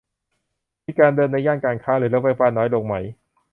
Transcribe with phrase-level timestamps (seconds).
[0.85, 2.95] มีการเดินในย่านการค้าหรือละแวกบ้านน้อยลงไหม